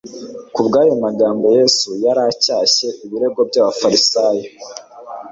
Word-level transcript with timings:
Kubw'ayo 0.53 0.93
magambo, 1.05 1.45
Yesu 1.57 1.89
yari 2.03 2.21
acyashye 2.31 2.87
ibirego 3.05 3.39
by'abafarisayo. 3.49 4.45